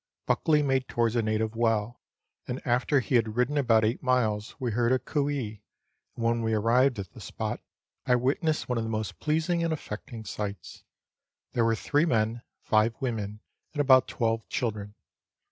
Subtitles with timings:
[0.25, 2.01] Buckley made towards a native well,
[2.47, 5.61] and after he had ridden about eight miles we heard a cooey,
[6.15, 7.59] and when we arrived at the spot
[8.07, 10.83] I wit nessed one of the most pleasing and affecting sights.
[11.53, 13.41] There were three men, five women,
[13.75, 14.95] and about twelve children.